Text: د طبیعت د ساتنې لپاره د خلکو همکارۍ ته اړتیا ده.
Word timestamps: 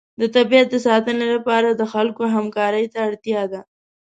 د 0.19 0.21
طبیعت 0.35 0.67
د 0.71 0.75
ساتنې 0.87 1.25
لپاره 1.35 1.69
د 1.71 1.81
خلکو 1.93 2.23
همکارۍ 2.35 2.85
ته 2.93 2.99
اړتیا 3.07 3.41
ده. 3.51 3.61